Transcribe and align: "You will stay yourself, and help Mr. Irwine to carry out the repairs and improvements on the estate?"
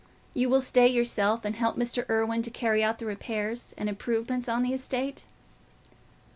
"You 0.33 0.49
will 0.49 0.61
stay 0.61 0.87
yourself, 0.87 1.45
and 1.45 1.55
help 1.55 1.77
Mr. 1.77 2.09
Irwine 2.09 2.41
to 2.41 2.49
carry 2.49 2.83
out 2.83 2.97
the 2.97 3.05
repairs 3.05 3.75
and 3.77 3.87
improvements 3.87 4.49
on 4.49 4.63
the 4.63 4.73
estate?" 4.73 5.25